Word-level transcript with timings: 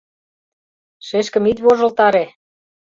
—Шешкым 1.07 1.43
ит 1.51 1.57
вожылтаре. 1.65 2.25